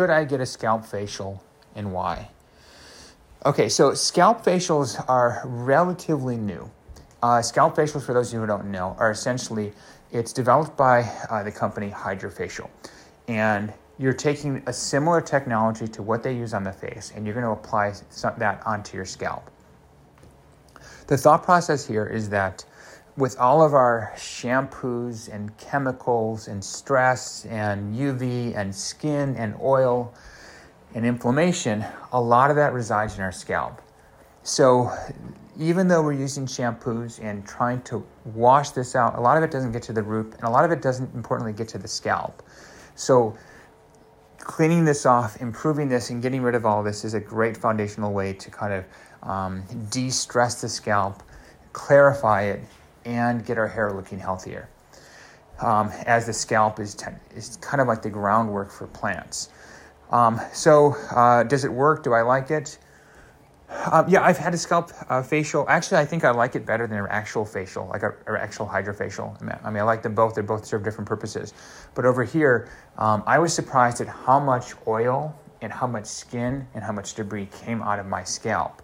[0.00, 1.44] should I get a scalp facial
[1.74, 2.30] and why?
[3.44, 6.70] Okay, so scalp facials are relatively new.
[7.22, 9.74] Uh, scalp facials, for those of you who don't know, are essentially
[10.10, 12.70] it's developed by uh, the company Hydrafacial,
[13.28, 17.34] and you're taking a similar technology to what they use on the face, and you're
[17.34, 19.50] going to apply some, that onto your scalp.
[21.08, 22.64] The thought process here is that
[23.20, 30.14] with all of our shampoos and chemicals and stress and UV and skin and oil
[30.94, 33.82] and inflammation, a lot of that resides in our scalp.
[34.42, 34.90] So
[35.58, 39.50] even though we're using shampoos and trying to wash this out, a lot of it
[39.50, 41.88] doesn't get to the root and a lot of it doesn't importantly get to the
[41.88, 42.42] scalp.
[42.94, 43.36] So
[44.38, 48.14] cleaning this off, improving this, and getting rid of all this is a great foundational
[48.14, 48.84] way to kind of
[49.22, 51.22] um, de stress the scalp,
[51.74, 52.60] clarify it,
[53.04, 54.68] and get our hair looking healthier.
[55.60, 59.50] Um, as the scalp is, ten- is kind of like the groundwork for plants.
[60.10, 62.02] Um, so, uh, does it work?
[62.02, 62.78] Do I like it?
[63.92, 65.64] Um, yeah, I've had a scalp uh, facial.
[65.68, 69.40] Actually, I think I like it better than an actual facial, like an actual Hydrafacial.
[69.64, 70.34] I mean, I like them both.
[70.34, 71.54] They both serve different purposes.
[71.94, 76.66] But over here, um, I was surprised at how much oil and how much skin
[76.74, 78.82] and how much debris came out of my scalp.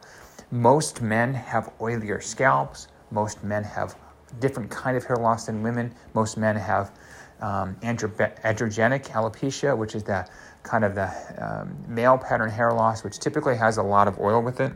[0.52, 2.86] Most men have oilier scalps.
[3.10, 3.96] Most men have
[4.40, 5.94] different kind of hair loss than women.
[6.14, 6.92] Most men have
[7.40, 10.28] um, androgenic alopecia, which is the
[10.62, 14.42] kind of the um, male pattern hair loss, which typically has a lot of oil
[14.42, 14.72] with it.